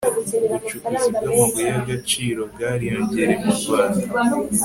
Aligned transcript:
ubucukuzi 0.53 1.09
bw'amabuye 1.13 1.65
y'agacirobwariyongereye 1.73 3.35
murwanda 3.45 4.05